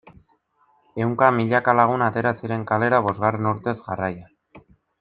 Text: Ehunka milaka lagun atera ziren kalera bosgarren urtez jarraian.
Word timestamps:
Ehunka 1.01 1.27
milaka 1.39 1.75
lagun 1.81 2.05
atera 2.07 2.31
ziren 2.39 2.65
kalera 2.73 3.03
bosgarren 3.09 3.51
urtez 3.53 3.75
jarraian. 3.87 4.67